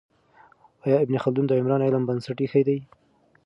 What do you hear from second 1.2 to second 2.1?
خلدون د عمران علم